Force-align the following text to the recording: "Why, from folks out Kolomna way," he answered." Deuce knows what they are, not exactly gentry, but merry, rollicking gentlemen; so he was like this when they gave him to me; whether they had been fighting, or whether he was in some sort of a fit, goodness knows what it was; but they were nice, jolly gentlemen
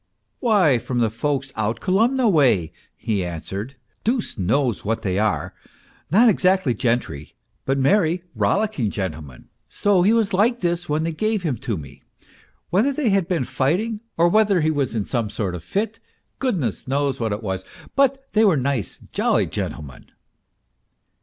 "Why, 0.39 0.79
from 0.79 1.07
folks 1.11 1.53
out 1.55 1.79
Kolomna 1.79 2.27
way," 2.27 2.71
he 2.97 3.23
answered." 3.23 3.75
Deuce 4.03 4.35
knows 4.35 4.83
what 4.83 5.03
they 5.03 5.19
are, 5.19 5.53
not 6.09 6.27
exactly 6.27 6.73
gentry, 6.73 7.35
but 7.65 7.77
merry, 7.77 8.23
rollicking 8.33 8.89
gentlemen; 8.89 9.49
so 9.69 10.01
he 10.01 10.11
was 10.11 10.33
like 10.33 10.61
this 10.61 10.89
when 10.89 11.03
they 11.03 11.11
gave 11.11 11.43
him 11.43 11.55
to 11.57 11.77
me; 11.77 12.01
whether 12.71 12.91
they 12.91 13.09
had 13.09 13.27
been 13.27 13.43
fighting, 13.43 13.99
or 14.17 14.27
whether 14.27 14.61
he 14.61 14.71
was 14.71 14.95
in 14.95 15.05
some 15.05 15.29
sort 15.29 15.53
of 15.53 15.61
a 15.61 15.65
fit, 15.67 15.99
goodness 16.39 16.87
knows 16.87 17.19
what 17.19 17.31
it 17.31 17.43
was; 17.43 17.63
but 17.95 18.25
they 18.33 18.43
were 18.43 18.57
nice, 18.57 18.97
jolly 19.11 19.45
gentlemen 19.45 20.07